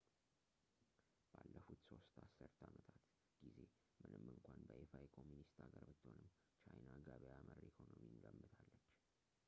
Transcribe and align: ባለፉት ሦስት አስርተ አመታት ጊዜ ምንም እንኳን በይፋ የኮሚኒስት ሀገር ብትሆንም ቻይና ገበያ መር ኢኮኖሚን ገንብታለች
ባለፉት 1.33 1.79
ሦስት 1.89 2.15
አስርተ 2.23 2.57
አመታት 2.67 3.05
ጊዜ 3.57 3.65
ምንም 4.05 4.23
እንኳን 4.33 4.59
በይፋ 4.69 4.91
የኮሚኒስት 5.03 5.55
ሀገር 5.65 5.83
ብትሆንም 5.89 6.31
ቻይና 6.63 6.87
ገበያ 7.09 7.35
መር 7.45 7.59
ኢኮኖሚን 7.69 8.15
ገንብታለች 8.25 8.89